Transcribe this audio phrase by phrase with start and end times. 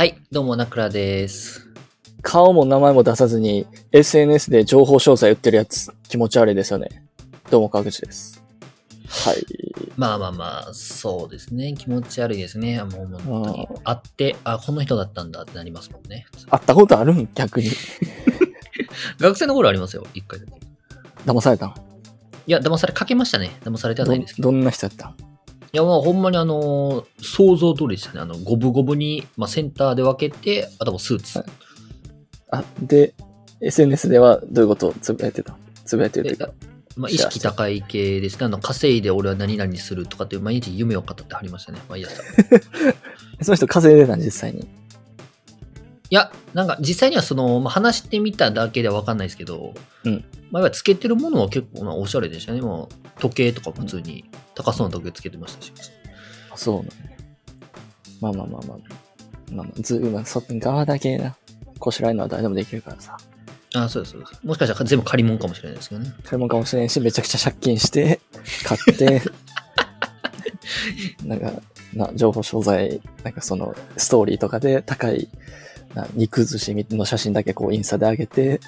[0.00, 1.68] はい、どうも、ナクラです。
[2.22, 7.04] 顔も名前も出さずに SNS で情報詳細売ってるやつ気持ち悪いですよね。
[7.50, 8.42] どうも川口です。
[9.06, 9.44] はい。
[9.98, 11.74] まあまあまあ、そうですね。
[11.74, 12.82] 気持ち悪いですね。
[12.82, 13.82] もう本当にうん。
[13.84, 16.24] 会って、あ、この人だったんだってなりますもんね。
[16.48, 17.28] 会ったことあるん？
[17.34, 17.68] 逆に。
[19.20, 20.52] 学生の頃ありますよ、一回だけ。
[20.52, 20.58] い
[21.26, 21.74] 騙されたん？
[22.46, 23.50] や、騙されかけましたね。
[23.64, 24.50] 騙されてはどないんですけど。
[24.50, 25.29] どんな人やったん？
[25.72, 28.20] いや、まあ、ほんまにあのー想像通りでしたね。
[28.20, 31.38] あの、五分五分に、まあ、センターで分けて、あとはスーツ。
[31.38, 31.48] はい
[32.52, 33.14] あ、で、
[33.60, 34.88] SNS ではどういうこと？
[34.88, 35.56] をつぶやいてた？
[35.84, 36.52] つぶやいてるというか。
[36.96, 38.46] まあ、意識高い系ですね。
[38.46, 41.78] あの、稼いで俺は何々するとかっていう毎日夢を語ってはりましたね。
[41.88, 42.20] 毎朝。
[42.22, 42.26] い
[43.42, 44.66] その人稼いでたん実際に。
[46.10, 49.74] や、なんか実際にはその、まあ、話してみただけでは分かんないですけど、
[50.04, 52.60] うんまあ、つけてるものは結構なおしゃれでしたね。
[52.60, 54.24] もう時計とか普通に
[54.54, 55.72] 高そうな時計つけてましたし。
[56.52, 57.16] あそうなんね。
[58.20, 58.78] まあまあまあまあ。
[59.52, 61.36] まあまあ、ず、まあ、そっ側だけな。
[61.78, 63.16] こしらえるのは誰でもできるからさ。
[63.74, 64.40] あそうです、そうです。
[64.44, 66.12] もしかしたら全部借り物かもしれないですけどね。
[66.24, 68.20] 買い物かもしれんし、めちゃくちゃ借金して、
[68.64, 69.22] 買って、
[71.24, 71.52] なんか、
[71.94, 75.28] な、情報商材、なんかその、ストーリーとかで高い、
[75.94, 78.60] な肉寿司の写真だけこうインスタで上げて、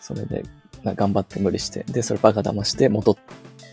[0.00, 0.44] それで、
[0.82, 3.16] な頑張って無理して、で、それバカ騙して、戻っ、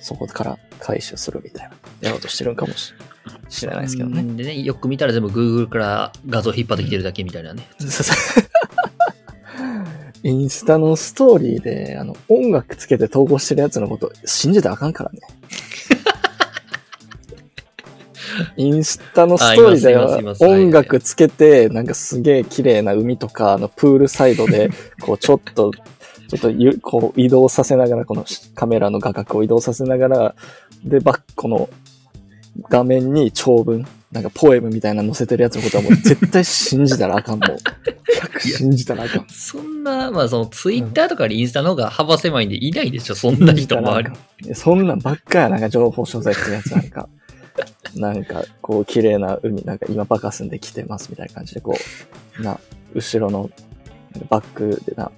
[0.08, 2.94] そこから回収するみたいな、やろうとしてるんかもし
[3.50, 4.22] しれないですけどね。
[4.22, 7.68] うんでね、よく見たら全部 Google から画像引っ張ってきてるだけみたいなね。
[10.24, 15.20] インスタのストーリーで、あの、音楽つけて投稿してるやつのこと信じたらあかんからね。
[18.56, 24.70] インスタのストーリーでは音楽つけて、なんかすげえ綺麗な海とか、あの、プールサイドで、
[25.02, 25.72] こう、ちょっと、
[26.28, 28.26] ちょっとゆ、こう、移動させながら、この
[28.56, 30.36] カメラの画角を移動させながら、
[30.84, 31.70] で、バックの
[32.70, 37.58] 画面に長文、なんかポエムみたいなの載せてるやつのことはもう 絶対信じたらあかん、もう。
[38.38, 39.26] 100信じたらあかん。
[39.30, 44.10] そんな、まあその Twitter とかインスタの方が幅狭いんでいないでしょ、そんな人周り。
[44.46, 47.10] いやそんなんばっかや、なんか情報商材ってやつなんか。
[47.96, 51.76] なんか、こう、綺麗な海、なんか今バカすんで来てますみたいな感じで、こ
[52.40, 52.60] う、な、
[52.94, 53.50] 後ろの
[54.30, 55.12] バックでな、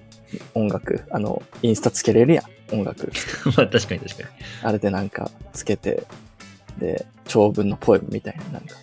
[0.54, 3.10] 音楽、あの、インスタつけれるやん、音楽。
[3.56, 4.28] まあ確かに確かに。
[4.62, 6.04] あれでなんか、つけて、
[6.78, 8.76] で、長文のポエムみたいな、なんか、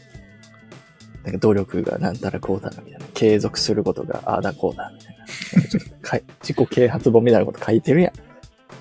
[1.24, 3.06] なんか努力がなんたらこうだな、みたいな。
[3.14, 6.02] 継続することがああだこうだ、みたいな。
[6.02, 8.14] かい 自己啓発本みたいなこと書いてるやん。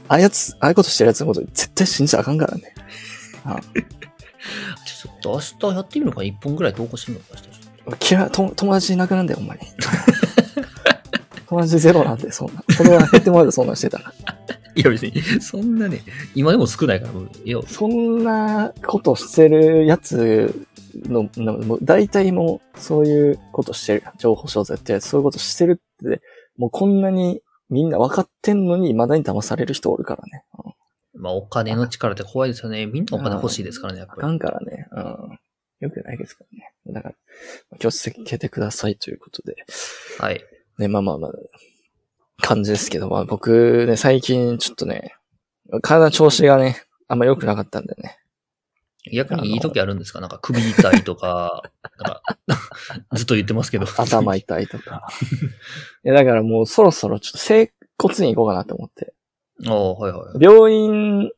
[0.09, 2.75] ああいうやつ、ああいうことしてるやつのこと絶対信じちゃあかんからね。
[3.45, 3.61] あ
[4.85, 7.43] ちょっと明日やってみるのかな ?1 本ぐらい投稿してみるのか
[7.87, 8.15] 明日。
[8.15, 9.61] 嫌い、と友達いなくなんだよ、ほんまに。
[11.49, 12.63] 友達ゼロなんで、そんな。
[12.77, 14.13] このまま減ってもらうとそんなんしてたら。
[14.75, 16.03] いや別に、そんなね、
[16.35, 17.13] 今でも少ないから、
[17.45, 20.69] いや、そんなことしてるやつ
[21.05, 24.03] の、のもう大体もうそういうことしてる。
[24.19, 26.21] 情報商材ってやつ、そういうことしてるって、
[26.57, 27.41] もうこんなに
[27.71, 30.45] みんな分かってんのに未だに騙される人おるからね。
[30.65, 30.73] うん
[31.19, 32.87] まあお金の力って怖いですよね。
[32.87, 34.19] みんなお金欲しいですからね、やっぱり。
[34.21, 34.87] あかんからね。
[34.93, 35.39] うん。
[35.81, 36.73] よくないですからね。
[36.89, 37.11] だか
[37.71, 39.57] ら、気をつけてくださいということで。
[40.19, 40.45] はい。
[40.79, 41.33] ね、まあまあまあ、
[42.43, 45.15] 感じですけど、まあ僕ね、最近ちょっとね、
[45.83, 48.19] 体の調子がね、あんま良くなかったんでね。
[49.13, 50.21] 逆にいい時あるんですか？
[50.21, 51.63] なんか首痛いとか、
[52.03, 52.23] なんか
[53.17, 53.87] ずっと言ってますけど。
[53.87, 55.07] 頭痛いとか。
[56.05, 59.15] いや、だからもうそろそろちょっと整骨院行こうかなと思って。
[59.67, 60.45] ああ、はいはい。
[60.45, 61.31] 病院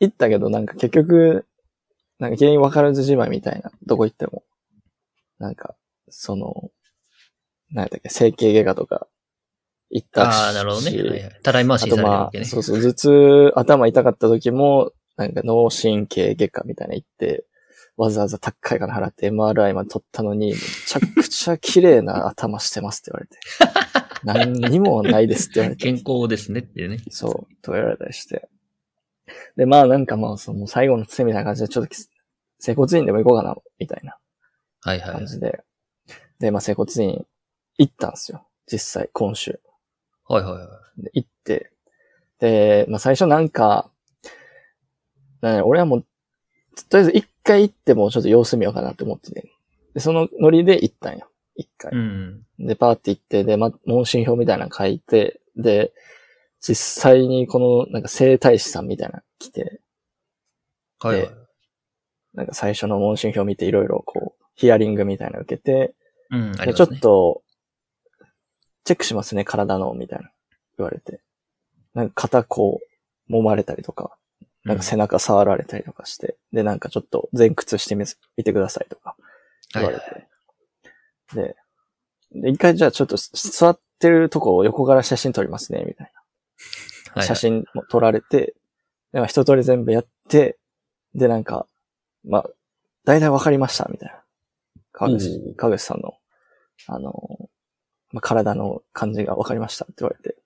[0.00, 1.46] 行ったけど、なんか結局、
[2.20, 4.44] なんか原因分からずじまいみたいな、どこ行っても。
[5.38, 5.74] なんか、
[6.08, 6.70] その、
[7.70, 9.06] 何やったっけ、整形外科とか
[9.90, 10.36] 行ったし。
[10.36, 10.96] ああ、なるほどね。
[10.96, 11.40] はいはい。
[11.42, 12.44] たらい回しあとにされるまあ、わけね。
[12.44, 17.44] そうそう、頭痛、頭痛かった時も、なんか脳神経外科みたいなの行って、
[17.96, 23.38] わざわざ高い金払って MRI まで取ったのに、めちゃくちゃ綺麗な頭してますって言われて。
[24.24, 25.84] 何にもないですって言われて。
[25.84, 26.98] 健康ですねっていうね。
[27.10, 28.48] そう、と言われたりして。
[29.56, 31.94] で、まあなんかまあ、その最後のつみたいな感じで、ちょっと、
[32.58, 34.18] 整骨院でも行こうかな、みたいな
[34.80, 35.12] はいはい。
[35.12, 35.60] 感じで。
[36.40, 37.24] で、まあ整骨院
[37.78, 38.46] 行ったんですよ。
[38.66, 39.60] 実際、今週。
[40.26, 41.02] はいはいはい。
[41.02, 41.70] で行って。
[42.38, 43.90] で、まあ最初なんか、
[45.40, 46.04] なんだ俺はもう、
[46.88, 49.50] とりあえず一回行ってもちょっと様子見ようかなって思ってて。
[49.94, 51.28] で、そのノリで行ったんよ。
[51.56, 51.92] 一回。
[51.92, 52.42] うん。
[52.58, 55.92] で、パーって行って、で、ま、問診票みたいなの書いて、で、
[56.60, 59.80] 実際にこの、なんか整体師さんみたいなの来て、
[60.98, 61.34] はいはいで。
[62.34, 65.94] なんか最初の問診票見ていろいろこう、ヒアリングみたいなの受けて、
[66.30, 66.96] うん、ありでちょますね。
[66.96, 67.42] っと、
[68.84, 70.30] チェックしますね、体の、みたいな。
[70.78, 71.20] 言われて。
[71.94, 72.80] なんか肩こ
[73.28, 74.16] う、揉まれたりとか、
[74.64, 78.04] なんか背中触られたりとかして、で、なんかちょっと前屈してみ
[78.36, 79.16] 見てくださいとか。
[79.74, 80.02] 言われて。
[80.02, 80.28] はいはい
[81.34, 81.56] で、
[82.32, 86.20] で、一回じゃあちょっと座ってるとこを横から写真撮りますね、みたいな。
[87.14, 88.54] はい写真も撮られて、
[89.12, 90.58] でまあ一通り全部やって、
[91.14, 91.66] で、なんか、
[92.24, 92.50] まあ、
[93.04, 94.20] 大体わかりました、みたいな。
[94.92, 96.14] 川お口う、川口さんの、
[96.88, 97.48] あの、
[98.14, 100.36] まあ、体の感じがわかりましたって言われて。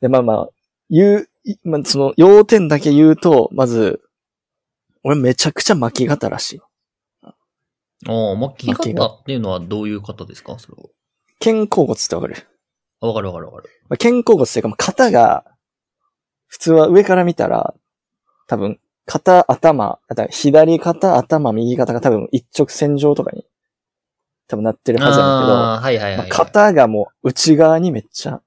[0.00, 0.48] で、まあまあ、
[0.90, 4.00] 言う、いまあ、その、要点だけ言うと、まず、
[5.04, 6.60] 俺めちゃくちゃ巻き型らしい。
[8.08, 10.58] おー巻き方っていうのはどういう方ですか？
[10.58, 10.88] それは。
[11.38, 12.34] 肩甲骨ってわかる？
[13.00, 13.70] あわかるわかるわかる。
[13.88, 15.44] まあ、肩甲骨っていうか、まあ肩が、
[16.46, 17.74] 普通は上から見たら、
[18.48, 19.98] 多分、肩、頭、
[20.30, 23.44] 左肩、頭、右肩が多分一直線上とかに、
[24.52, 26.30] 多分なってるはずなんだけど、ああー、はいはいはい、まあはい。
[26.30, 28.42] 肩がもう内側にめっちゃ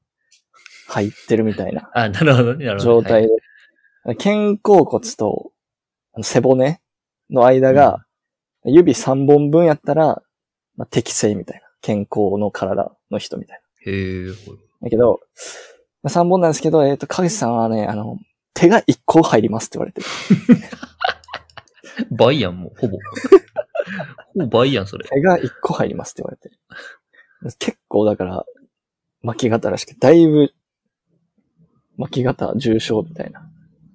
[0.87, 3.07] 入ってるみたいなあ、なるほどね、なるほど、ね。
[3.07, 5.51] 状態で、肩甲骨と
[6.21, 6.79] 背骨
[7.31, 8.05] の間が、
[8.65, 10.21] 指3本分やったら、
[10.75, 11.65] まあ、適正みたいな。
[11.81, 13.91] 健康の体の人みたいな。
[13.91, 14.27] へえ。
[14.81, 15.21] だけど、
[16.03, 18.19] まあ、3本なんですけど、えっ、と、かげさんはね、あの、
[18.53, 20.07] 手が1個入りますって言われてる。
[22.17, 22.97] 倍やん、もう、ほぼ。
[24.33, 25.07] ほぼ倍やん、それ。
[25.07, 26.57] 手が1個入りますって言われてる。
[27.59, 28.45] 結構だから、
[29.21, 30.53] 巻き型らしくて、だいぶ、
[31.97, 33.49] 巻き型重症みたいな。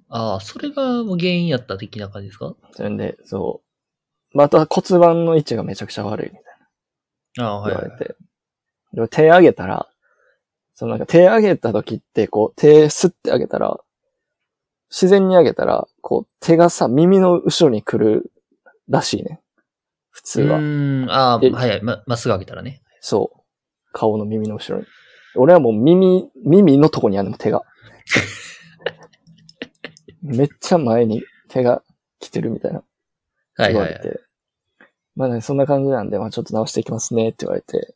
[0.09, 2.55] ああ、それが原因やった的な感じですか？
[2.71, 3.61] それで、そ
[4.33, 4.37] う。
[4.37, 6.43] まあ、あとは骨盤の位置がめちゃくちゃ悪いみたい
[7.37, 7.47] な。
[7.47, 7.83] ああ、はい、はい。
[7.83, 8.15] 言われて。
[8.93, 9.87] でも手上げたら、
[10.73, 13.77] そのなんか手上げた時って、こう手スッて上げたら、
[14.89, 18.31] 自然に上げたら、こう手がさ、耳の後ろに来る
[18.89, 19.40] らしいね。
[20.11, 20.57] 普通は。
[20.57, 21.81] うーん、ああ、えはいはい。
[21.81, 22.81] ま、まっすぐ上げたらね。
[22.99, 23.39] そう。
[23.93, 24.85] 顔の耳の後ろに。
[25.35, 27.63] 俺はもう耳、耳のとこにあるの、手が。
[30.21, 31.83] めっちゃ前に手が
[32.19, 32.83] 来てるみたいな。
[33.55, 33.93] はいはい、はい。
[33.93, 34.21] 言われて。
[35.15, 37.95] まあね、そんな感じなんで、まあちょっと直していきますねって言われて。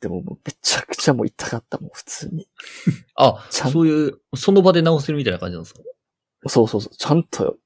[0.00, 2.48] でももうめちゃくちゃもう痛かったもん、普通に。
[3.16, 5.80] あ、そういう、その場で直せるみたいな感じなんですか？
[6.46, 7.56] そうそうそう、ちゃんと、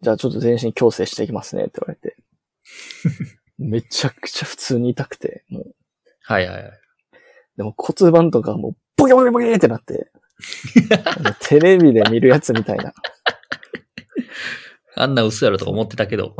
[0.00, 2.16] じゃあちょっと全身矯正していきますねって言われて。
[3.58, 5.74] めちゃくちゃ普通に痛くて、もう。
[6.22, 6.72] はいはいはい。
[7.56, 10.10] でも骨盤とかもうボキボキボキってなって。
[11.42, 12.94] テレビで見るやつみたいな。
[14.96, 16.34] あんな薄やろとか思ってたけど。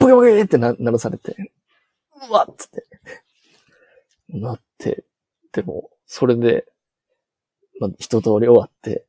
[0.00, 1.36] ボキボキってな鳴らされて。
[2.28, 2.84] うわっつって。
[4.28, 5.04] なって。
[5.52, 6.66] でも、それで、
[7.80, 9.06] まあ、一通り終わって。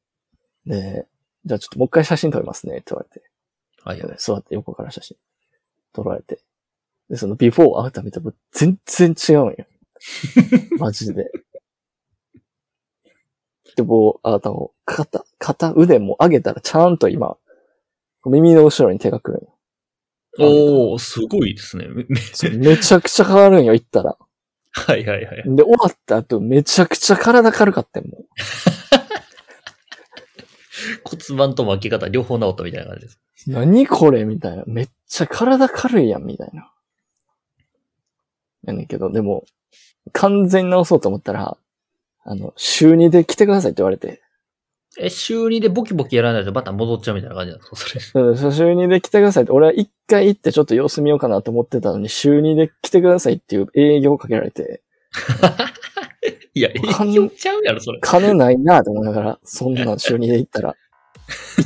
[0.66, 1.08] で、
[1.46, 3.28] じゃあちょっともう一回写真撮りますねって言われて。
[3.84, 4.18] はいはい。
[4.20, 5.18] 座って横から写真
[5.94, 6.42] 撮られて。
[7.10, 9.56] で、そのビフォーアフター見たら全然違うんよ。
[10.78, 11.32] マジで。
[13.76, 17.38] で、もう、あなたも肩、肩、腕も上げたらちゃんと今、
[18.26, 19.54] 耳の後ろに手が来るんよ。
[20.40, 21.88] おー、すごいですね。
[22.58, 24.18] めちゃくちゃ変わるんよ、行ったら。
[24.72, 25.44] はいはいはい。
[25.46, 28.26] で、終わった後、めちゃくちゃ体軽かったよ、も
[31.04, 33.20] 骨盤と巻き方両方治ったみたいな感じです。
[33.48, 33.52] う。
[33.52, 34.64] 何これみたいな。
[34.68, 36.72] めっちゃ体軽いやん、みたいな。
[38.64, 39.46] やねんけど、でも、
[40.14, 41.58] 完全に治そうと思ったら、
[42.24, 44.22] あの、週2で来てくださいって言われて。
[45.00, 48.26] え、週2でボキボキやらないとまた戻っちゃうみたいな感じなんですかそれ。
[48.26, 54.82] うん、そう週2で来てくださいって、俺は一回行ってちょっと様子見ようかなと思ってたのに、週2で来てくださいっていう営業をかけられて、
[56.54, 58.00] いや、営業ちゃうやろ、それ。
[58.02, 60.76] 金ないなと思いながら、そんなん週2で行ったら、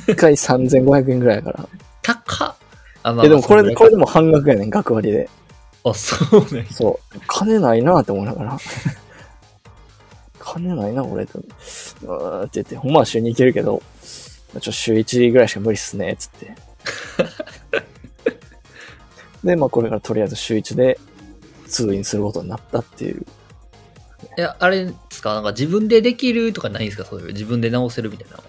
[0.07, 1.69] 一回3500円ぐらいやから。
[2.01, 2.55] 高っ。
[3.03, 3.95] あ、まえ、でもこれで、これで。
[3.95, 5.29] でも半額やねん、学割で。
[5.83, 6.67] あ、そうね。
[6.71, 7.19] そう。
[7.27, 8.57] 金ないなって思いながら。
[10.39, 11.39] 金ないな、俺と。
[11.39, 13.81] うーって言って、ほんまは週2行けるけど、
[14.53, 16.55] ちょっと週1ぐらいしか無理っすね、つって。
[19.43, 20.99] で、まあこれからとりあえず週1で
[21.67, 23.25] 通院することになったっていう。
[24.37, 25.33] いや、あれですか？
[25.33, 27.05] なんか自分でできるとかないんですか？
[27.05, 27.27] そういう。
[27.27, 28.39] 自分で直せるみたいな。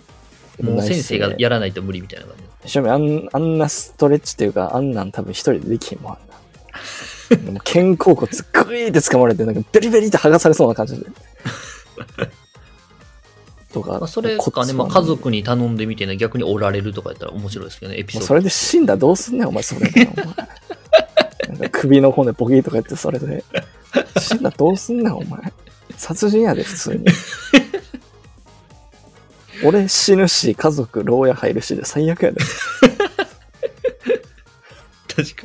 [0.71, 2.69] もう先生がやらないと無理みたいな感じ。
[2.71, 6.35] しかもあんあんなストレッチっていうか、あんなん多分一人でできへんもん、あんな。
[7.65, 11.07] 肩甲骨グイーって掴まれて、なんかベリベリって剥がされそうな感じで。
[13.73, 13.99] とか。
[13.99, 18.27] まあ、それかね、まあ、家族に頼んでみてね、逆に折られるとかやったら面白いですけどね、エピソード。
[18.27, 19.91] それで死んだらどうすんねん、お前、それ
[21.71, 23.45] 首の骨ボキーとか言って、それで。
[24.19, 25.53] 死んだらどうすんねん、お前。
[25.97, 27.05] 殺人やで、普通に。
[29.65, 32.41] 俺死ぬし、家族、牢屋入るしで最悪やで。
[35.15, 35.43] 確か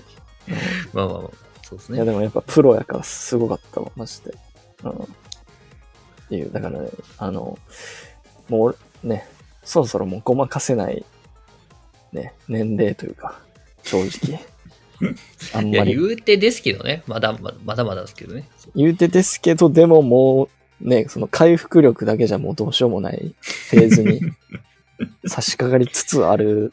[0.48, 0.56] に。
[0.94, 1.32] まあまあまあ、
[1.68, 2.12] そうですいや、ね。
[2.12, 4.34] でもやっぱプロやからすごかったわ、マジで。
[4.84, 4.92] うん。
[4.92, 4.96] っ
[6.30, 7.60] ていう、だからね、あの、
[8.48, 9.28] もうね、
[9.64, 11.06] そろそろもうごまかせない、
[12.14, 13.42] ね、年齢というか、
[13.84, 14.40] 正直。
[15.54, 15.94] あんまり。
[15.94, 17.04] 言うてですけどね。
[17.06, 18.48] まだまだまだまだですけどね。
[18.74, 20.48] 言うてですけど、でもも
[20.82, 24.22] う、ね、その回復力だけじゃもうどうしようもないフェーズに
[25.26, 26.72] 差し掛かりつつある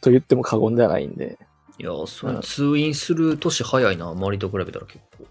[0.00, 1.38] と言っても過言ではないんで。
[1.78, 5.24] いや、そ通院する年早いな、周りと比べたら結構。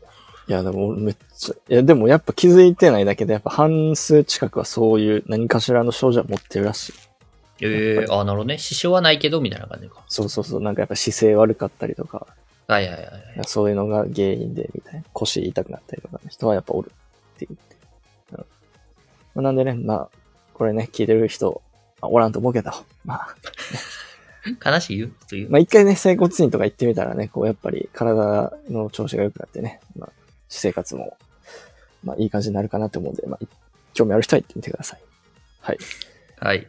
[0.48, 6.94] いや、でもめっちゃ、いや、でもやっぱ気づいてないだけで、やっぱ半数近くはそういう何かしらの症状を持ってるらしい。
[7.64, 8.58] ええあ、なるほどね。
[8.58, 10.04] 支障はないけど、みたいな感じか。
[10.08, 12.28] そうそうそう、なんかやっぱ姿勢悪かったりとか、
[12.68, 13.22] はいはいはいはい。
[13.46, 15.04] そういうのが原因で、みたいな。
[15.14, 16.92] 腰痛くなったりとかの人はやっぱおる
[17.36, 17.52] っていう。
[17.52, 18.46] うん
[19.34, 20.10] まあなんでね、まあ、
[20.54, 21.62] これね、聞いてる人、
[22.02, 22.72] まあおらんと思うけど、
[23.06, 23.36] まあ、
[24.64, 25.50] 悲しいよ、という。
[25.50, 30.12] まあ一回ね、整骨院とか行ってみたらね、こうやっぱり体の調子が良くなってね、まあ、
[30.48, 31.18] 私生活も、
[32.04, 33.46] まあいい感じになるかなと思うんで、まあ、
[33.94, 35.02] 興味ある人は行ってみてください。
[35.60, 35.78] はい。
[36.40, 36.68] はい。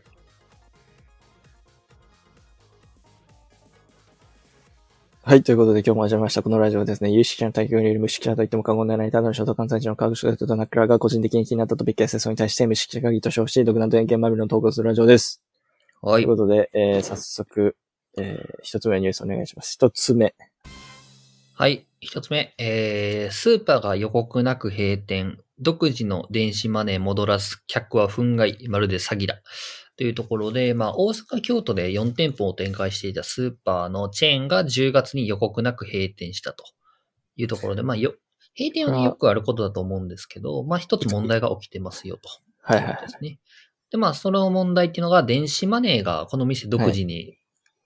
[5.24, 5.42] はい。
[5.44, 6.42] ということで今日も始まりました。
[6.42, 15.40] このラジオはですね、有識者の対局より無識者と言っても過言ではない、ただのショート関西人の科学者とナックラーが個人的に気になったトピックや戦争に対して無識者会議と称して、独断と偏見まみれの投稿するラジオです。
[16.02, 16.36] はいという。
[16.36, 17.76] ことで、えー、早速、
[18.18, 19.74] えー、一つ目のニュースお願いします。
[19.74, 20.34] 一つ目。
[21.54, 21.86] はい。
[22.00, 22.54] 一つ目。
[22.58, 25.38] えー、スーパーが予告なく閉店。
[25.60, 27.62] 独自の電子マネー戻らす。
[27.68, 28.68] 客は憤慨。
[28.68, 29.40] まるで詐欺だ。
[29.96, 36.64] というところで、まあ、大阪、京都で4店舗を展開していたスーパーのチェーンが10月に予告なく閉店したと
[37.36, 38.14] いうところで、まあ、よ、
[38.58, 42.28] 閉店はね、よくあることだと思うんですけど、まあ、一つ問題が起きてますよと。
[42.62, 43.38] はいはいですね。
[43.92, 47.36] で、まあ、その問題っていうのが、電子マネーがこの店独自に、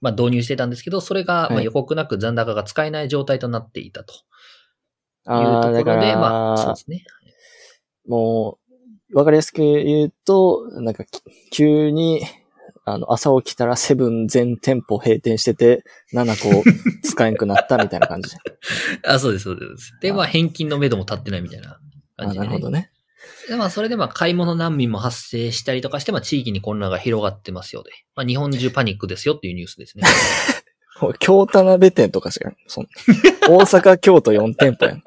[0.01, 4.21] まあ、導入してたんですけど、それが、まあ、はい予告なく残高が使えない状態となっていたという
[5.63, 7.05] ところで、まあ、そうですね。
[8.07, 8.59] も
[9.13, 12.23] う、わかりやすく言うと、なんか、き急に、
[12.85, 15.83] あの、朝起きたらセブン全店舗閉店してて、
[16.15, 16.63] 7個
[17.03, 18.37] 使えんくなったみたいな感じで。
[19.05, 19.93] あ、そうです、そうです。
[20.01, 21.81] で、あまあ、返金の目処も立ってないみたいな
[22.17, 22.47] 感あじで、ね。
[22.47, 22.93] なるほどね。
[23.49, 27.91] で、まあ、それで、まあ、買い物難民も発生したりとかして、まあ、地域に混乱が広がってますよで。
[28.17, 30.05] まあ、日本中パニックですよっていうニュースですね。
[30.99, 32.88] ほ 京田辺店とかしか、そん
[33.49, 35.03] 大阪、京都4店舗やん。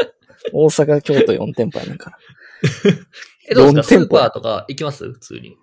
[0.53, 2.17] 大阪、京都4店舗やねんから。
[3.49, 3.95] え、どうですか？
[3.95, 5.11] ス4店舗ーパーとか行きます？
[5.11, 5.57] 普通に。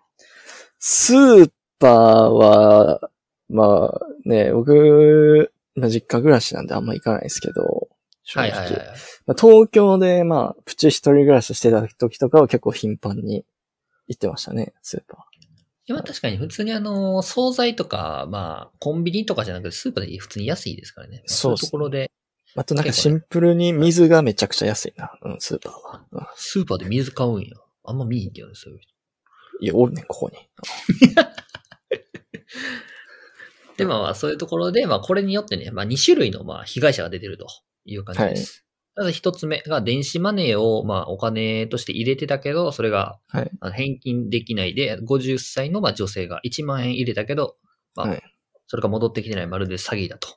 [0.79, 3.11] スーパーは、
[3.49, 7.89] まあね、僕、まあ実家暮らしなんであんま行かないですけど、
[8.27, 8.87] 正直はいはいはい。
[9.27, 13.47] まあ東京で、まあ、プチ一人暮らししてた時とかは結構頻繁に
[14.09, 15.27] 行ってましたね、スーパ
[15.89, 21.19] 今確かに普通にあの、惣菜とか、まあ、コンビニとかじゃなくてスーパーで普通に安いですからね。
[21.19, 22.61] まあそうっすいうところで、ー。
[22.61, 26.05] あとなんかシンプルに水がめちゃくちゃ安いな、うん、スーパーは。
[26.11, 27.51] うんスーパーで水買うんや。
[27.85, 28.93] あんま見えへんけどね、そういう人。
[29.61, 30.37] いや、おるねん、ここに。
[33.77, 37.47] で、まあまあ、そういうところで、まあ、これによってね、まあ、2種類の、まあ、被害者が出てると
[37.87, 38.65] いう感じです。
[38.95, 43.19] まず一つ目が、電子マネーを、まあ、お金として入れてたけど、それが、
[43.75, 47.57] 返金できないで、50歳の、まあ、女性が1万円入れたけど、
[47.95, 48.23] まあ、はい
[48.69, 50.29] それが戻ってきてない、まるで詐欺だと。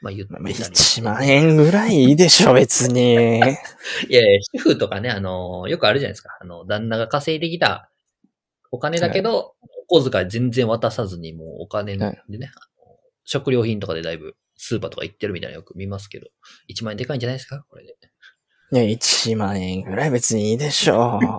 [0.00, 0.54] まあ、言ってまあ、たり。
[0.54, 3.14] 1万円ぐらいいいでしょ、別に。
[3.14, 3.54] いやい
[4.12, 6.36] や、主婦とかね、あの、よくあるじゃないですか。
[6.40, 7.90] あの、旦那が稼いできた
[8.70, 9.54] お金だけど、
[9.88, 16.28] お小遣い全然渡さずに、もうお金でね、あの食料品とかでだいぶスーパーとか行ってるみたいなのよく見ますけど、
[16.70, 17.64] 1万円でかいんじゃないですか？
[17.68, 17.96] これで。
[18.72, 21.26] いや、1万円ぐらい別にいいでしょう。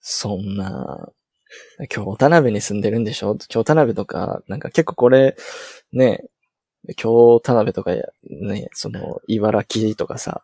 [0.00, 1.10] そんな、
[1.88, 3.36] 京田辺に住んでるんでしょ？
[3.48, 5.36] 京田辺とか、なんか結構これ、
[5.92, 6.24] ね、
[6.96, 10.42] 京田辺とかや、ね、その、茨城とかさ、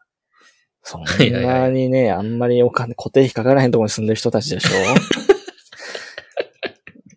[0.82, 4.70] そんなにね、あんまりお金、固定費かからへんところに住んでる人たちでしょ？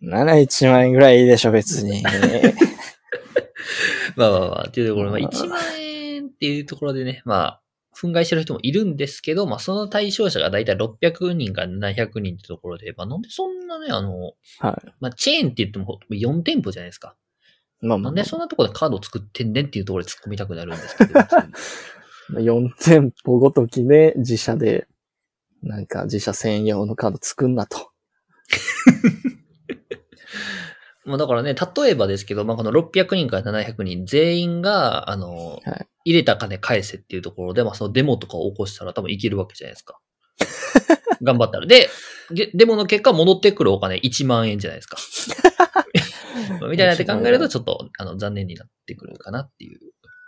[0.00, 2.02] なら1万円ぐらいいいでしょ、別に。
[4.18, 7.62] まあまあまあ、っていうところ、まあまあ1万円っていうところでね、まあ、
[7.96, 14.92] 憤慨してる人もいるんですけど、まあその対象者がだいたい600人から700人ってところで、まあなんでそんなね、あの、はい。
[15.00, 17.16] まあチェーンって言っても4店舗じゃないですか。
[17.80, 21.20] まあまあなんでそんなところでカードを作ってんねんっていうところで突っ込みたくなるんですけど。
[22.34, 24.86] 4店舗ごときで自社で、
[25.62, 27.90] なんか自社専用のカード作んなと。
[31.08, 40.00] まあだからね、例えばですけど、まあこの600人から700人全員が、あの、はい入れた金返せっていうところで、まあそのデモとかを起こしたら多分いけるわけじゃないですか。
[41.22, 41.66] 頑張ったら。
[41.66, 41.90] で、
[42.30, 44.96] でデモの結果戻ってくるお金1万円じゃないですか。
[46.60, 49.80] ま あみたいなって考えるとちょっと、あの、残念になってくるかなっていう。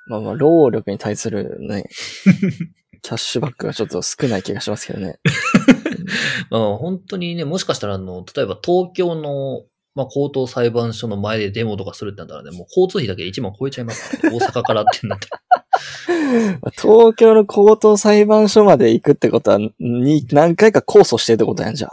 [0.07, 1.85] まあまあ、労力に対するね、
[3.01, 5.19] キャッシュバックがちょっと少ない気がしますけどね。
[6.51, 9.65] まあ本当にね、もしかしたらあの、例えば東京の、
[10.01, 15.43] まあ、高等裁判所の前でデモとかするってなったらね、もう交通費だけで1万超えちゃいますからね、大阪からってなったら。
[16.73, 21.91] 東京の高等裁判所まで行くってことは、に、何回か控訴してるってことやんじゃん。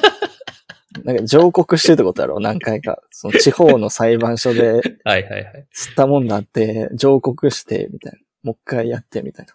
[1.04, 3.02] なんか上告してるってことやろ何回か。
[3.10, 5.66] その地方の裁判所で、はいはいはい。
[5.76, 8.18] 吸ったもんだって、上告して、みたいな。
[8.42, 9.52] もう一回やって、みたいな。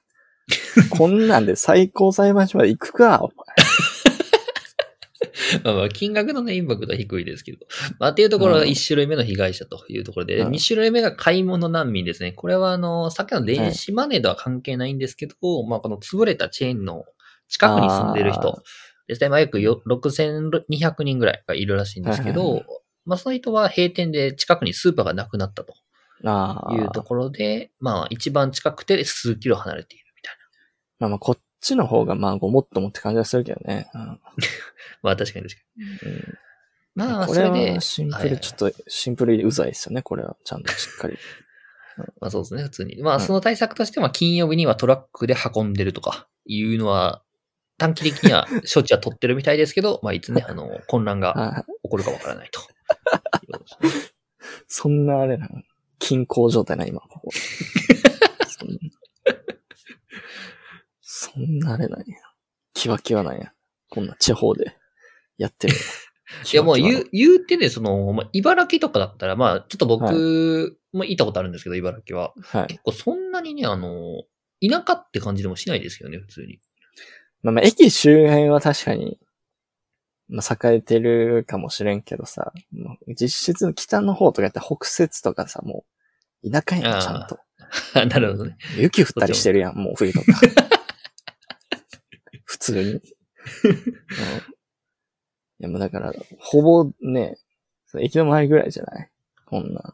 [0.96, 3.69] こんなんで最高裁判所まで行くか、お前。
[5.64, 7.66] まあまあ、金額のね、インパクトは低いですけど。
[8.00, 12.32] まあ、っていうところがうん1種類目の被害者というところで、うん2種類目が買い物難民ですね。
[12.32, 17.06] これはあの、さっきの電子マネーとは関係ないんですけど、まあ、この潰れたチェーンの
[17.48, 18.64] 近くに住んでるあ人
[19.08, 19.30] ですね。
[19.30, 22.66] まあ、約よ6200人ぐらいがいるらしいんですけど、はいはい
[23.06, 25.74] まあ、その人は閉店で近くにスーパーがなくなったと。
[26.22, 30.40] いうところで、まあ、一番近くて数キロ離れているみたいな。
[31.00, 33.90] まあまあ、こっちの方が、まあ、ごもっともって感じはするけどね。
[33.94, 34.20] うん
[35.04, 36.14] まあ、確かに確かに。
[36.14, 36.38] うん
[36.96, 40.02] まあ、これそれでは、シンプル、はいはいちょっとシンプルにうざいですよね。
[40.02, 41.18] これはちゃんとしっかり。
[42.20, 43.02] まあそうですね、普通に。
[43.02, 47.24] まあうんその対策としては金曜日にはトラックで運んでるとかいうのは
[47.78, 52.60] 短期的には処置は取ってるみたいですけど、 まあいつね、あの、混乱がはい起こるかわからないと。
[54.68, 55.62] そんなあれなの？
[56.00, 57.30] 均衡状態な、今、ここ。
[61.74, 62.18] あれなんや。
[62.74, 63.54] キワキワなんや。
[63.90, 64.76] こんな地方で
[65.38, 65.76] やってる。
[66.54, 72.34] いやもう言うう、言うてね、その、まあ、茨城とかだったら、まあちょっと僕も行ったことあるんですけど、茨城は。
[72.42, 72.68] はい。
[72.68, 74.24] 結構そんなにね、あの、
[74.62, 76.60] 田舎って感じでもしないですよね、普通に。
[77.42, 79.20] まあまあ、駅周辺は確かに、
[80.28, 85.86] まあ、栄えてるかもしれんけどさ、もう実質の北の方とかやったら北節とかさ、も
[86.44, 87.40] う、田舎やん、ちゃんと。
[87.96, 88.58] なるほどね。
[88.78, 90.26] 雪降ったりしてるやん、もう冬とか。
[92.60, 92.92] 普通に。
[92.94, 93.02] うん
[95.62, 97.38] いや、もうだから、ほぼね、
[98.00, 99.10] 駅の周りぐらいじゃない？
[99.46, 99.94] こんな。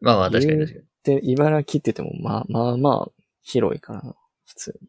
[0.00, 0.84] まあまあ確かに確かに。
[1.20, 3.10] で、茨城って言っても、まあまあまあ、
[3.42, 4.14] 広いからな、
[4.46, 4.88] 普通に。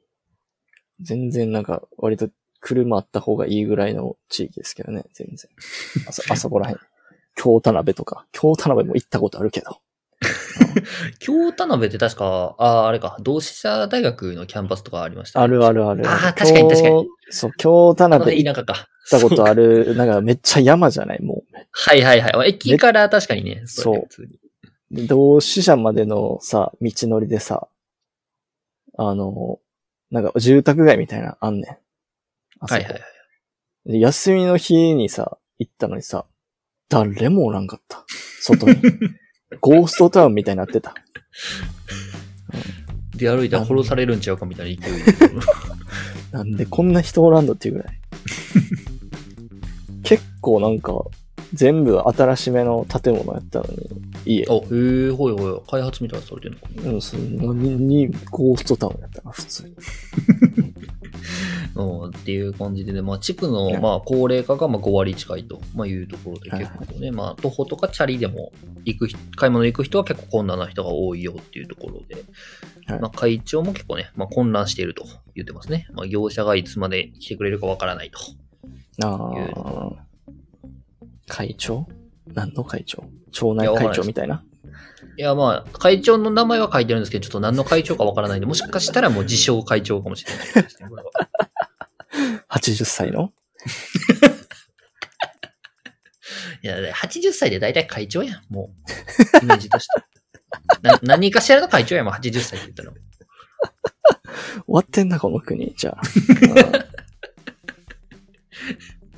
[1.02, 2.30] 全然なんか、割と
[2.62, 5.52] 車あった方がいいぐらいの地域ですけどね、全然。
[6.08, 6.86] あそ、あそこら辺。
[7.36, 8.26] 京田辺とか。
[8.32, 9.82] 京田辺も行ったことあるけど。
[11.20, 16.04] 京田辺って確か、ああ、あれか、同志社大学のキャンパスとかありました、あるあるある。
[16.08, 17.08] あー確かに確かに京。
[17.30, 18.88] そう、京田辺行っ田舎か。
[19.10, 19.96] たことある。
[19.96, 21.22] なんかめっちゃ山じゃない？
[21.22, 22.50] もはいはいはい。
[22.52, 23.62] 駅から確かにね。
[23.66, 24.08] そう
[25.08, 27.68] 同志社までのさ、道のりでさ、
[28.98, 29.60] あの、
[30.12, 31.68] なんか住宅街みたいな、あんね
[32.62, 32.66] ん。
[32.66, 33.02] はいはいはい。
[33.92, 36.26] で休みの日にさ、行ったのにさ、
[36.90, 38.06] 誰もおらんかった。
[38.42, 38.76] 外に。
[39.62, 40.94] ゴーストタウンみたいになってた。
[43.16, 45.14] で歩いたら殺されるんちゃうかみたいな勢いで。
[46.32, 48.00] なんでこんな人おらんのっていうぐらい。
[50.04, 50.94] 結構なんか、
[51.54, 53.90] 全部新しめの建物やったのに、
[54.26, 54.46] 家。
[54.50, 55.62] お、へえ、ほいほい。
[55.70, 56.94] 開発みたいなのされてるのかな。
[56.94, 59.76] うん、そのに、に、ゴーストタウンやったな、普通に。
[61.76, 68.52] うん、っていう感じでね、まあ、地区の、まあ、高齢化がまあ5割近いと、まあ、いうところで結構ね、まあ、徒歩とかチャリでも
[68.86, 72.24] 行く、買い物行く人は結構困難な人が多いよっていうところで、
[73.00, 75.06] まあ、会長も結構ね、まあ、混乱していると
[75.36, 75.88] 言ってますね。
[75.94, 78.20] まあ、業者がいつまで来てくれるかわからないと。
[79.04, 80.04] あいうとこあ。
[81.28, 81.88] 会長
[82.28, 84.44] 何の会長町内会長みたいな
[85.18, 90.90] いや、まあ、会長の名前は書いてるんですけど、ちょっと何の会長かわからないんで、もしかしたらもう自称会長かもしれないですね。
[90.90, 91.12] これは
[92.50, 93.32] ?80 歳の？
[96.64, 98.74] いや、80歳で大体会長やん、も
[99.42, 99.44] う。
[99.44, 100.04] イメージとして。
[100.88, 102.92] な何かしらの会長やもん、80歳って言ったら。
[104.66, 105.74] 終わってんな、この国。
[105.76, 106.02] じゃあ。
[106.02, 106.06] う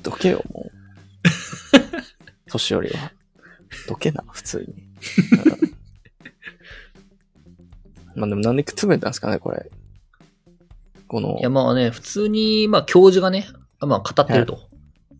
[0.00, 0.70] んどけよ、もう。
[2.50, 3.12] 年寄りは。
[3.88, 4.86] どけな、普通に。
[8.16, 9.70] うんまあでもなんで潰れたんですかね、これ。
[11.06, 11.36] この。
[11.38, 13.46] いや、、まあね、普通に、まあ、教授がね、
[13.80, 14.58] まあ、語ってると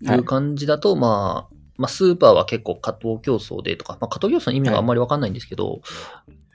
[0.03, 0.07] い。
[0.07, 0.19] はい。
[0.19, 5.81] う感じだと、まあ、まあ、スーパーは結構加藤競争でとか、まあ、加藤競争の意味があんまりわかんないんですけど、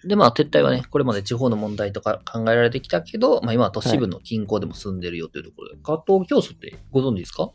[0.03, 7.51] で、まあ、撤退はね、これまで地方の問題とか考えられてきたけど、まあ、今は都市部の近郊でも住んでるよというところで、加藤競争ってご存知ですか？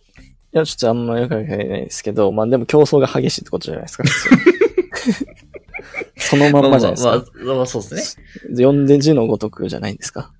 [0.54, 4.04] いや、ちょっとあんまりよくわかんないですけど、まあでも競争が激しいってことじゃないですか、
[6.28, 7.24] そのまんまじゃないですか。
[7.44, 8.24] まあまあ、そうですね。
[8.56, 10.32] 読んで字のごとくじゃないんですか？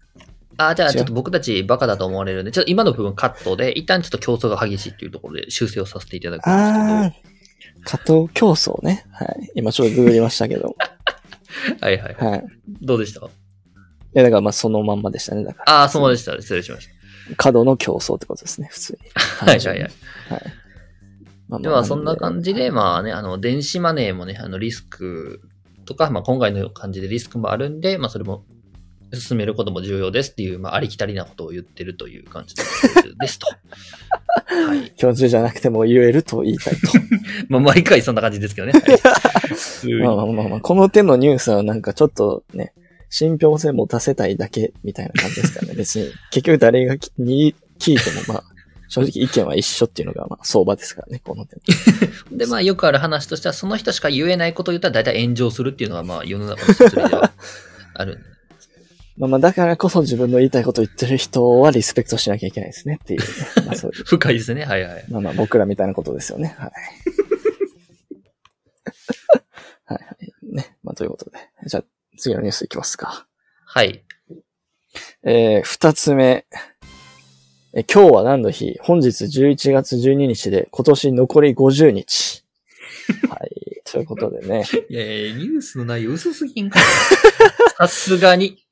[0.59, 6.85] あ、じゃあちょっと僕たちバカだと思われるんで、ちょっと今の部分カットで、一旦ちょっと競争が激しいっていうところで修正をさせていただくんですけど。
[6.85, 7.12] ああ、
[7.85, 9.05] 加藤競争ね。
[9.12, 9.51] はい。
[9.55, 10.75] 今ちょっとググりましたけど。
[11.81, 12.14] はいはい。
[12.14, 12.38] はい。
[12.38, 12.42] い
[12.81, 13.29] どうでした？
[14.14, 15.44] や、だからまあそのまんまでしたね。
[15.44, 15.72] だから。
[15.81, 16.33] ああ、そうでした。
[16.40, 16.88] 失礼しまし
[17.37, 19.11] 角の競争ってことですね、普通に。
[19.11, 19.20] た。
[19.46, 19.79] はいはいはい。
[19.81, 19.90] はい。
[21.49, 25.42] まあでは、そんな感じで、まあね、あの、電子マネーもね、あの、リスク
[25.87, 28.44] とか、まあ、今回の感じでリスクもあるんで、まあ、それも
[29.14, 33.46] 進めることも重要ですっていう、まあ、ありきたりなことを言ってるという感じですと。
[34.46, 34.92] はい。
[34.96, 36.81] 教授じゃなくても言えると言いたいと。
[37.49, 38.72] まあ、毎回そんな感じですけどね。
[40.03, 42.72] まあまあまあまあ、この手のニュースはなんかちょっとね、
[43.09, 45.75] 信憑性持たせたいだけみたいな感じですからね。
[45.75, 48.44] 別に、結局誰がきに聞いてもまあ、
[48.88, 51.62] 正直意見は一緒っていうのがまあ相場ですからね、この手の。
[52.37, 57.33] で、まあ、よくある話としては、その人しか言えないことを言ったら大体炎上するっていうのが、まあ、世の中の説明では
[57.94, 58.20] ある。
[59.16, 63.27] まあまあ、だからこそ自分の言いたいことを言ってる人はリスペクトしなきゃいけないですねっていう、ね。
[63.66, 64.05] まあそういう。
[64.05, 64.64] 深いですね。
[64.66, 65.05] はいはい。
[65.09, 66.55] まあまあ僕らみたいなことですよね。
[66.59, 66.70] はい。
[69.87, 70.55] はいはい。
[70.55, 70.77] ね。
[70.83, 71.38] まあということで。
[71.66, 71.85] じゃあ
[72.18, 73.27] 次のニュースいきますか。
[73.64, 74.05] はい。
[75.22, 76.46] えー、二つ目。
[77.79, 78.79] え、今日は何の日？
[78.81, 82.43] 本日11月12日で今年残り50日。
[83.29, 83.83] はい。
[83.85, 84.65] ということでね。
[84.89, 86.81] いやいや、ニュースの内容薄すぎんか。
[87.77, 88.65] さすがに。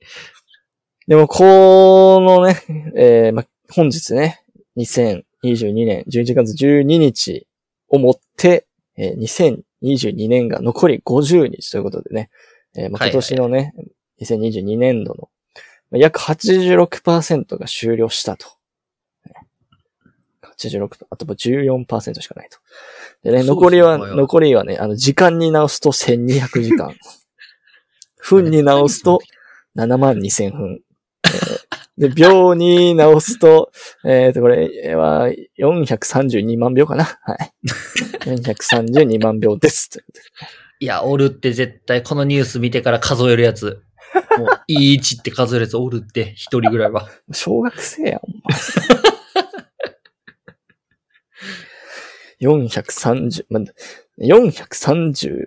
[1.06, 2.62] でも、このね、
[2.96, 4.42] えーま、本日ね、
[4.78, 7.46] 2022年11月12日
[7.90, 8.64] をもって、
[8.96, 9.52] えー
[9.92, 12.30] 2022年が残り50日ということでね、
[12.74, 13.74] えーま、はいはい今年のね、
[14.22, 15.28] 2022年度の
[15.90, 18.53] ま約86%が終了したと。
[20.58, 22.58] 86%、あと14%しかないと。
[23.22, 26.94] でね、残りは、残りはね、あの、時間に直すと1200時間。
[28.20, 29.20] 分に直すと
[29.76, 30.80] 7万2000分。
[31.24, 31.64] えー
[31.96, 33.70] で、秒に直すと、
[34.04, 37.52] えっ、と、これは432万秒かなはい。
[38.26, 39.90] 432万秒です。
[40.80, 43.82] いや、おるって絶対このニュース見てから数えるやつ。
[44.38, 47.08] もう、いい位置って数えるやつおるって、一人ぐらいは。
[47.32, 49.13] 小学生やん、お前。
[52.40, 53.60] 430、ま、
[54.18, 55.46] 432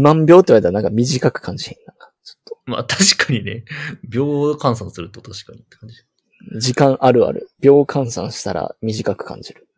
[0.00, 1.76] 万秒って言われたらなんか短く感じへん。
[1.86, 3.64] なんかちょっまあ確かにね、
[4.08, 5.96] 秒換算すると確かにって感じ。
[5.98, 7.50] と時間あるある。
[7.60, 9.68] 秒換算したら短く感じる。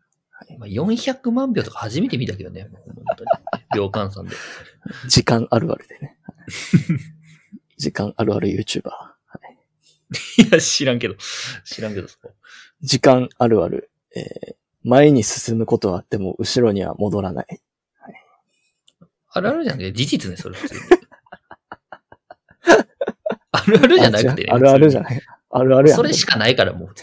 [0.59, 3.29] まあ、400万秒とか初めて見たけどね、もう本当に。
[3.75, 4.35] 秒換算で。
[5.07, 6.17] 時間あるあるでね。
[7.77, 8.89] 時間あるある YouTuber。
[8.89, 9.15] は
[10.37, 11.15] い いや、知らんけど。
[11.63, 12.31] 知らんけど、そこ。
[12.81, 13.89] 時間あるある。
[14.15, 17.59] えー前に進むことはあっても後ろには戻らない。
[19.31, 20.81] あるあるじゃなくて、事実ね、それ普通に。
[23.51, 24.49] あるあるじゃなくてね。
[24.49, 25.21] あるあるじゃなない。
[25.49, 25.97] あるあるやん。
[25.97, 26.93] それしかないから、もう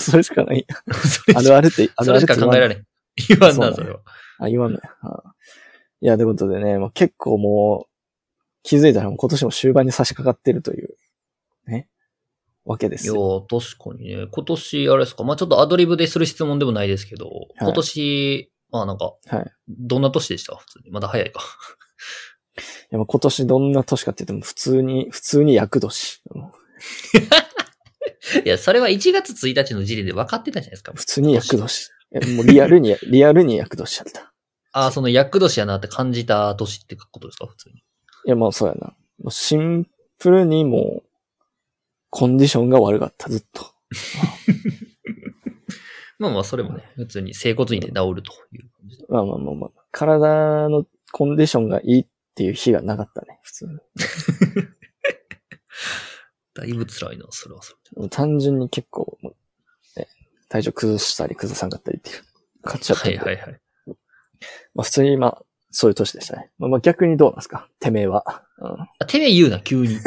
[0.00, 0.66] それしかない。
[0.92, 2.86] それしあるあるって、あそれしるあるって言わんか考えられん。
[3.28, 4.00] 言わんな、それは。
[4.38, 7.94] あ、言わんのいや、ということでね、もう結構もう、
[8.62, 10.94] 気づいたら今年も終盤に差し掛かってるという、
[11.66, 11.88] ね、
[12.64, 13.46] わけでいやすよ。
[13.50, 14.26] ー、確かにね。
[14.30, 15.24] 今年、あれですか？
[15.24, 19.52] まあちょっとアドリブでする質問でもないですけど、今年、まあなんか、はい。
[19.68, 20.56] どんな年でした？
[20.56, 20.90] 普通に。
[20.90, 21.40] まだ早いか。
[22.92, 26.22] いや、今年どんな年かって言っても普通に、普通に役年。
[26.34, 26.42] う ん
[28.44, 30.92] いや、それは1月1日の時点で分かってたじゃないですか。
[30.94, 31.88] 普通に役年。
[32.12, 34.32] いやもうリアルに、 リアルに役年やった。
[34.72, 37.46] ああ、その役年やなって感じた年ってことですか？
[37.46, 37.76] 普通に。
[37.76, 37.80] い
[38.26, 38.94] や、もうそうやな。
[39.30, 39.86] シン
[40.18, 41.03] プルにもう、
[42.16, 43.72] コンディションが悪かった、ずっと。
[46.20, 49.04] まあまあ、それもね、普通に整骨院で治るという感じで。
[49.08, 49.70] まあまあまあまあ。
[49.90, 53.72] 体のコンディションがいいっていう日がなかったね、普通に。
[56.54, 59.36] だいぶ辛いな、それはそれもう単純に結構、もう
[59.98, 60.06] ね、
[60.48, 62.22] 体調崩したり崩さんかったりっていう
[62.62, 63.18] 感じだったんで。
[63.18, 63.24] で。
[63.24, 63.60] はいはいはい。
[64.76, 66.52] まあ普通にまあ、そういう年でしたね。
[66.58, 67.68] まあまあ逆にどうなんですか？
[67.80, 68.44] てめえは。
[68.58, 68.76] うん。
[69.00, 69.98] あ、てめえ言うな、急に。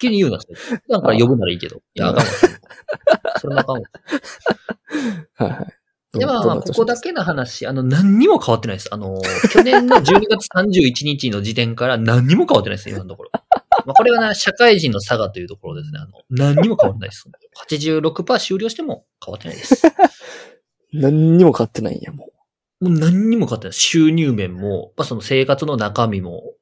[0.00, 0.38] 急に言うな。
[0.54, 1.76] 普段から呼ぶならいいけど。
[1.94, 2.30] いや、あかんわ。
[3.40, 3.82] それもあかんわ。
[5.34, 6.18] はいはい。
[6.18, 8.88] で、まあまあ、ここだけの話、あの、何にも変わってないです。
[8.92, 9.20] あの、
[9.52, 13.30] 去年の 12月31日の時点から何にも変わってないです、今のところ。
[13.86, 16.00] まあ、これはね、社会人の差がというところですね。
[16.00, 17.28] あの、何にも変わってないです。
[17.68, 19.82] 86%終了しても変わってないです。
[20.92, 22.30] 何にも変わってないんや、も
[22.80, 23.72] もう何にも変わってない。
[23.74, 26.54] 収入面も、まあ、その生活の中身も、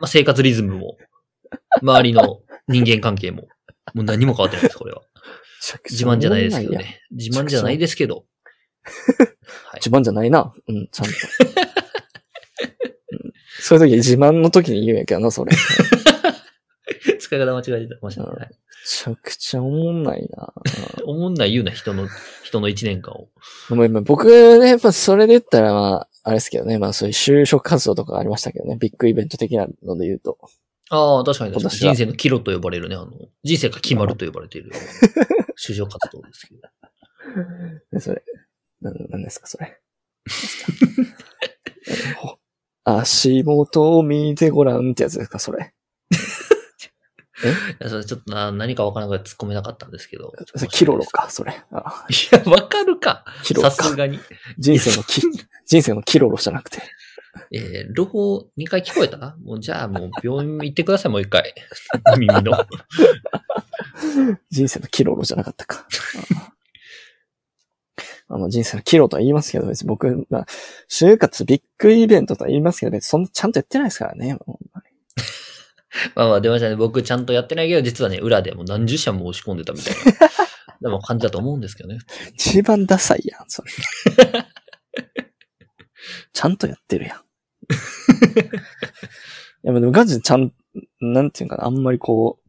[0.00, 0.96] まあ、生活リズムも、
[1.82, 3.48] 周りの人間関係も、
[3.94, 5.00] もう何も変わってないです、これは。
[5.00, 5.04] う。
[5.90, 6.72] 自慢じゃないですけど。
[6.72, 7.00] ね。
[7.10, 8.16] 自慢じゃないですけど。
[8.16, 8.24] はい
[9.84, 10.52] 自慢じゃないな。
[10.68, 11.12] うん、ちゃんと。
[11.12, 11.14] う
[13.14, 13.16] ん
[13.58, 15.52] そういう時、自慢の時に言うんやけどな、それ。
[17.06, 18.28] め 使い方間違えてましたね。
[18.28, 18.50] はい
[18.88, 20.54] ちゃくちゃおもんないな。
[21.04, 22.06] おもんない言うな、人の、
[22.44, 23.28] 人の一年間を。
[24.02, 30.38] 僕ね、やっぱそれで言ったらまあ、あれですけどね、まあそういう就職活動とかありましたけどね、ビッグイベント的なので言うと。
[30.90, 31.78] ああ、確かに確かに。
[31.78, 33.10] 人生の岐路と呼ばれるね、あの、
[33.42, 34.70] 人生が決まると呼ばれている、
[35.58, 36.60] 就職活動ですけど。
[37.92, 38.22] で それ、
[38.80, 39.80] な、なんですか、それ。
[42.16, 42.38] ほ
[42.84, 45.72] 足元を見てごらんってやつですか、それ。
[47.44, 47.48] い
[47.80, 50.32] やそれちょっとな何かわからなくて突っ込めなかったんですけど。
[50.70, 51.52] キロロか、それ。
[51.70, 53.24] あいや、わかるか。
[53.44, 53.96] キロロかさす。
[53.96, 54.18] がに。
[54.58, 55.20] 人生のキ、
[55.66, 56.80] 人生のキロロじゃなくて。
[57.56, 59.36] えー、両方2回聞こえた？
[59.42, 61.54] もうじゃあもう病院行ってください、もう一回。
[62.18, 62.52] 耳の。
[64.50, 65.86] 人生のキロロじゃなかったか。
[68.28, 70.46] あ あの人生のキロとは言いますけど、別に僕、まあ、
[70.90, 74.36] 就活ビッグイベントとは言いますけど、別にそんなちゃんとやってないですからね。
[76.14, 76.76] まあまあ出ましたね。
[76.76, 80.28] 僕ちゃんとやってないけど、実はね、裏でもう何十社も押し込んでたみたいな。
[80.82, 81.98] でも感じだと思うんですけどね。
[82.34, 83.70] 一番ダサいやん、それ。
[86.32, 87.25] ちゃんとやってるやん。
[89.64, 90.52] いや、でもガチでちゃん、
[91.00, 92.48] なんていうかな、あんまりこう、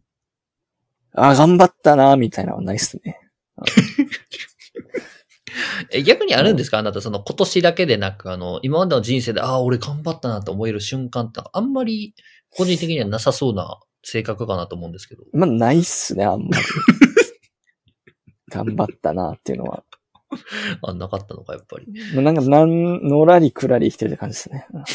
[1.13, 3.19] あ、頑張ったな、みたいなのはないっすね。
[5.91, 6.79] え逆にあるんですか？
[6.79, 12.13] あなた、その今年だけでなく、あの、今までの人生で、ああ、俺頑張ったなと思える瞬間って、あんまり
[12.51, 15.23] 個人的にはなさそうな性格かなと思うんですけど。
[15.33, 16.63] まあ、ないっすね、あんまり。
[18.49, 19.83] 頑張ったな、っていうのは。
[20.83, 21.87] あ、なかったのか、やっぱり。
[22.21, 24.67] なんか、なん、のらりくらり生きてるって感じですね。
[24.73, 24.83] うん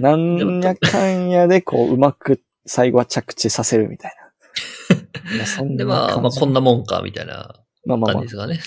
[0.00, 4.28] なんやかんやで、こう、うまく最後は着地させるみたいな。
[5.38, 8.60] まあ、そんで、なまあ、まあ、こんなもんか、みたいなまあまあまあ感じですかね。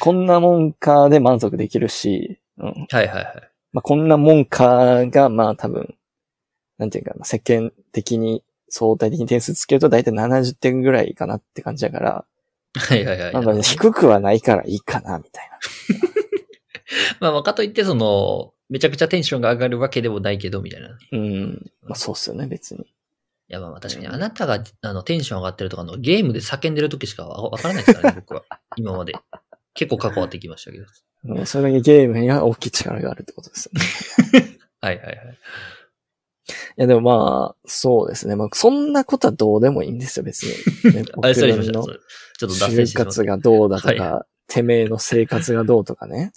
[0.00, 2.86] こんなもんかで満足できるし、うん。
[2.90, 3.26] はいはいはい。
[3.72, 5.94] まあ、こんなもんかが、まあ多分、
[6.78, 12.24] なんていうかな、世間的に相対的に点数つけると大体70点ぐらいかなって感じだから、
[12.78, 13.34] はいはいはい。
[13.34, 15.50] なんかね低くはないからいいかな、みたい
[17.20, 20.88] まあ、まあかといって、その、めちゃくちゃテンションが上がるわけでもないけど、みたいな。
[20.88, 20.98] いな。
[21.12, 21.70] うん。
[21.82, 22.86] まあそうっすよね、別に。
[23.48, 28.44] や、まあまあ確かに、あなたが、あの、テンション上がってるとかの、ゲームで叫んでる時しかわわからないですからね、僕は。
[28.76, 29.14] 今まで。
[29.74, 30.84] 結構関わってきましたけど。
[30.84, 34.58] うんそれだけゲームには大きい力があるってことですよね。
[34.80, 35.16] はいはいはい。
[36.48, 38.36] いや、でもまあ、そうですね。
[38.36, 40.52] まあ、そんなことはどうでもいいんですよ、別に。
[40.94, 41.78] ねあ、失礼しました。
[41.78, 41.98] のそれ
[42.38, 46.32] ちょっと脱線就してしまった活がどうだとか、はてめえの生活がどうとかね。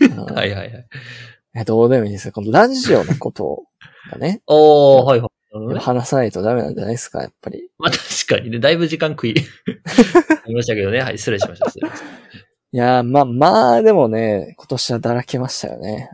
[0.00, 0.68] う んはいはいはい。
[0.68, 2.32] いやどうでもいいですよ。
[2.32, 3.64] このラジオのこと
[4.12, 5.78] がね、 おー、はいはい。
[5.78, 7.70] 話さないとダメなんじゃないですか、やっぱり。
[7.78, 9.34] まあ確かにね、だいぶ時間食い、
[10.44, 11.00] ありましたけどね。
[11.00, 11.70] はい、失礼しました。
[11.70, 12.06] 失礼しました
[12.72, 16.10] いやー、まあまあ、でもね、今年はだらけましたよね。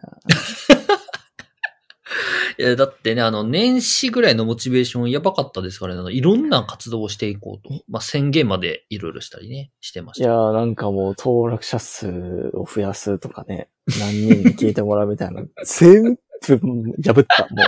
[2.58, 7.84] いや、だってね、あの、年始ぐらいのモチベーションやばかったですからね、あのいろんな活動をしていこうと。
[7.88, 10.24] まあ、宣言までいろいろしたりね、してました。
[10.24, 16.58] いやー、なんかもう登録者数を増やすとかね、何人に聞いてもらうみたいな、 全部
[17.02, 17.66] 破った、もう。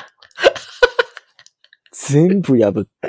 [1.92, 3.08] 全部破った。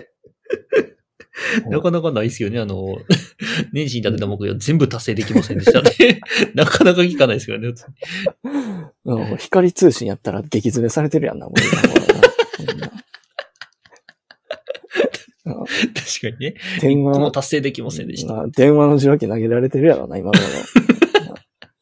[1.70, 2.98] なかなかないですよね、あの、
[3.74, 6.22] 年始に立てた目標全部達成できませんでしたね。
[6.54, 7.74] なかなか聞かないですよね。
[9.06, 11.56] うん、光通信やったら激詰めされてるやんな、もう
[15.46, 16.56] 確かにね。
[16.82, 18.34] 電話、達成できませんでした。
[18.34, 20.40] まあ電話の受話器投げられてるやろな、今頃。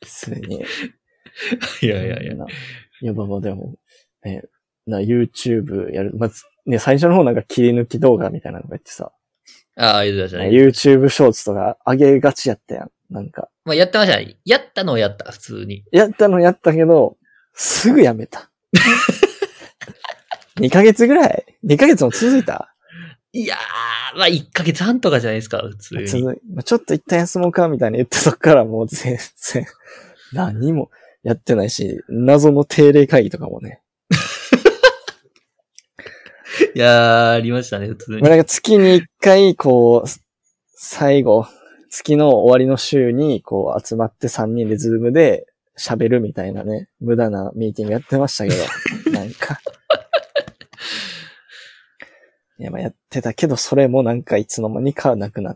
[0.06, 0.64] すでに。
[1.82, 2.36] いやいやいや。
[2.36, 2.46] な。
[2.46, 3.76] いや、まあまあでも、
[4.24, 4.44] ね、
[4.86, 6.12] な、YouTube やる。
[6.18, 9.12] まず、ね、最初の方なんか切り抜き動画みたいなのがやってさ、
[9.76, 10.50] ああ、言ってましたね。
[10.50, 12.92] YouTube ショーツとか上げがちやったやん。
[13.10, 14.38] なんか、まあ、やってましたね。
[14.46, 15.84] やったのをやった、普通に。
[15.92, 17.18] やったのやったけど、
[17.54, 18.50] すぐやめた。
[20.58, 22.76] 2ヶ月ぐらい ?2 ヶ月も続いた？
[23.32, 26.24] いやー、まあ、1ヶ月半とかじゃないですか、普通に。
[26.24, 29.66] まあちょっと一旦休もうかみたいに言ったとこからもう全然、
[30.34, 30.92] 何も
[31.24, 33.82] やってないし、謎の定例会議とかもね。
[36.76, 38.30] い やー、ありましたね、普通にまあ。
[38.30, 40.10] なんか月に一回、こう、
[40.76, 41.48] 最後、
[41.90, 45.46] 月の終わりの週に、こう集まって3人でズームで
[45.78, 48.64] 喋るみたいなね、無駄なミーティングやってましたけど、
[49.12, 49.60] なんか。
[52.60, 55.56] いや、まあやってたけど、それもなんかいつの間にかなくなっ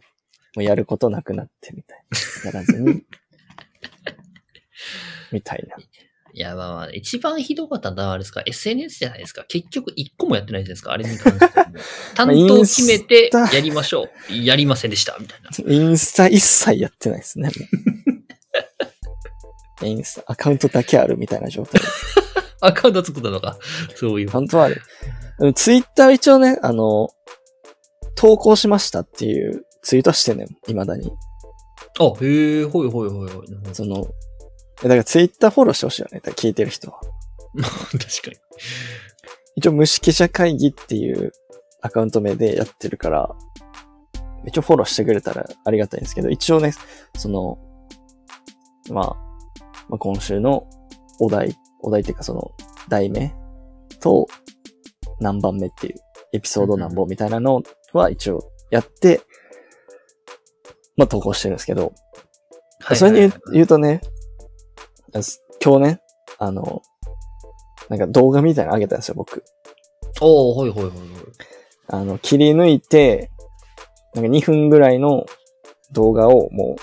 [0.57, 2.03] もうやることなくなってみたい
[2.43, 2.51] な。
[2.51, 3.03] やらずに。
[5.31, 5.77] みたいな。
[6.37, 9.43] いや、まあまあ、一番ひどかったのはあれですか、SNS じゃないですか？
[9.47, 11.51] 結局一個もやってないじゃないですか、あれに関しても。
[12.13, 14.33] 担当決めてやりましょう。
[14.45, 15.49] やりませんでした、みたいな。
[15.73, 17.49] インスタ一切やってないですね。
[19.81, 21.81] インスタ、アカウントだけあるみたいな状態。
[22.61, 23.57] アカウント作ったのか？
[23.95, 24.29] そういう。
[24.29, 24.83] 本当はある。
[25.55, 27.09] ツイッター一応ね、あの、
[28.15, 31.11] 投稿しましたっていうツイートはしてんねん、未だに。
[31.99, 33.47] あ、へえ、ほいほいほいほい。
[33.73, 34.07] その、
[34.83, 37.01] だからツイッターフォローしてほしいよね、聞いてる人は。
[37.91, 38.37] 確かに。
[39.55, 41.31] 一応虫記者会議っていう
[41.81, 43.35] アカウント名でやってるから、
[44.45, 46.73] 一応フォローしてくれたらありがたいんですけど、一応ね、
[47.17, 47.57] その、
[48.91, 49.05] まあ、
[49.89, 50.67] まあ、今週の
[51.19, 52.51] お題、お題っていうかその
[52.87, 53.33] 題名
[53.99, 54.27] と
[55.19, 55.95] 何番目っていう
[56.33, 57.63] エピソード何本みたいなの
[57.93, 59.21] は一応やって、
[60.97, 61.93] まあ投稿してるんですけど、
[62.79, 64.01] はいそれに言うはいはい言うとね、
[65.63, 66.01] 今日ね、
[66.37, 66.81] あの、
[67.89, 69.43] なんか動画みたいなの上げたんですよ、僕。
[70.21, 71.07] おー、ほいほいほいほい。
[71.87, 73.31] あの、切り抜いて、
[74.13, 75.25] なんか2分ぐらいの
[75.91, 76.75] 動画をも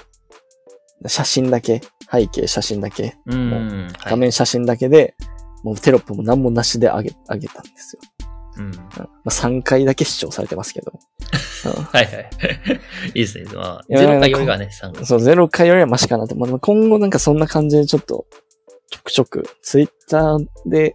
[1.02, 3.50] う、写真だけ、背景写真だけ、うん。
[3.50, 5.14] はい画面写真だけで、
[5.62, 8.02] もうテロップも何もなしで上げ、上げたんですよ。
[8.58, 8.64] うん。
[8.66, 10.92] うんまあ、3回だけ視聴されてますけど。
[11.70, 12.30] うんはいはい。
[13.08, 13.44] いいですね。
[13.54, 15.06] まあ、いやゼロ回よりがね、3回。
[15.06, 16.36] そう、ゼロ回よりはマシかなと。
[16.36, 18.26] まあ、今後なんかそんな感じでちょっと、
[18.90, 20.92] ちょくちょく、ツイッターで、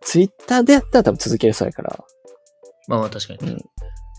[0.00, 2.04] ツイッターでやったら多分続けるそうやから、
[2.88, 3.52] まあまあ確かに。
[3.52, 3.64] うん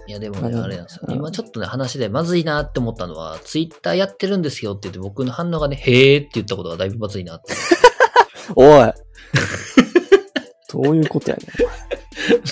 [0.05, 1.03] いやでもね、まああれなんですよ。
[1.07, 7.53] うん今ちょっとね、話でまずいなって思ったのは、ツイッターやってるんですよって言って僕の反応がね、へーって言ったことがだいぶまずいなって。
[8.55, 8.93] おい
[10.73, 11.43] どういうことやね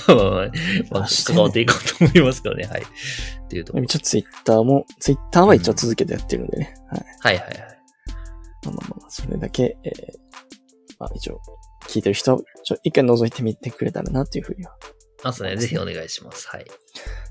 [0.07, 0.51] まあまあまあ、
[0.91, 2.81] まあ、関わっていこうと思いますからね、はい。
[2.81, 3.81] っていうところ。
[3.81, 3.85] ん。
[3.85, 6.73] 一応ツイッターも、ツイッターは一応続けてやってるんでね。
[6.89, 7.05] はい。
[7.19, 7.57] はいはいはい。
[8.65, 9.93] まあまあまあ、それだけ、えー、
[10.99, 11.41] まあ一応、
[11.87, 14.75] 聞いてる人、ちょ、一回覗いてみてくれたらなっていうふうには。
[15.23, 16.47] まずね、ぜひお願いします。
[16.47, 16.65] はい。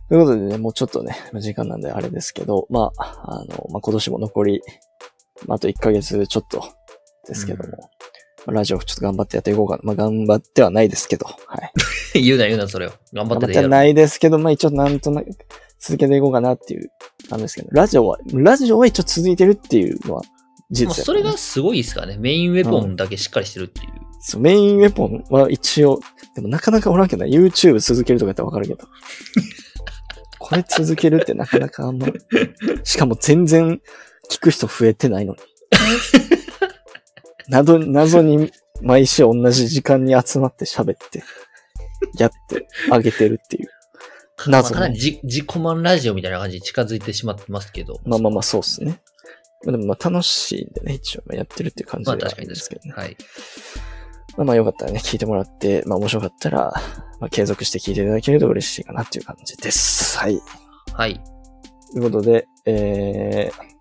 [0.08, 4.62] ということでね、もうちょっとね、まあ時間なんであれですけど、まあ、あの、まあ今年も残り、
[5.46, 6.64] まああと1ヶ月ちょっと
[7.26, 7.90] ですけども、まあ
[8.46, 9.80] ラジオちょっと頑張ってやっていこうかな。
[9.84, 11.72] まあ頑張ってはないですけど、はい。
[12.22, 12.90] 言うな言うな、それを。
[13.12, 15.28] 頑張頑張ってっててやろはないですけど、まあ一応なんとなく
[15.78, 16.90] 続けていこうかなっていう、
[17.30, 20.22] なんですけど、ラジオは、ラジオは一応続いてるっていうのは
[20.70, 22.16] 事実ねそれがすごいですからね。
[22.18, 23.88] メインウェポンだけしっかりしてるっていう。
[24.20, 26.00] そう、メインウェポンは一応、
[26.34, 28.86] でもなかなかおらんけどな、YouTube 続けるとかやったらわかるけど。
[30.38, 32.08] これ続けるってなかなかあんま、
[32.84, 33.80] しかも全然
[34.30, 35.38] 聞く人増えてないのに。
[37.50, 41.22] 謎謎に毎週同じ時間に集まって喋って、
[42.16, 43.68] やって、あげてるっていう。
[44.48, 48.00] まあ、謎ねかなりじ自己満ラジオみたいな感じに近づいてしまってますけど。
[48.04, 49.00] まあまあまあそうっすね。
[49.64, 52.94] まあでもまあ楽しいんでね、一応やってるっていう感じではあまあ確かにるんですけどね。
[52.94, 53.08] 確かに。
[53.08, 53.16] はい。
[54.36, 56.72] まあまあよかったらね、聞いてもらって、まあ面白かったら、
[57.18, 60.18] まあ継続して聞いていただけると嬉しいかなっていう感じです。
[60.18, 60.40] はい。
[60.94, 61.20] はい。
[61.92, 63.79] ということで、えー、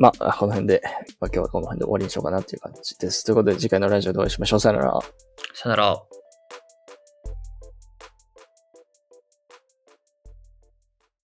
[0.00, 0.80] まあ、この辺で、
[1.20, 3.22] まあ今日はこの辺で終わりにしようかなっていう感じです。
[3.22, 4.60] ということで次回のラジオでお会いしましょう。
[4.60, 4.98] さよなら。
[5.52, 6.19] さよなら。